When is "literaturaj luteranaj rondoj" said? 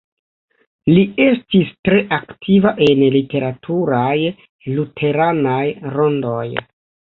3.17-6.45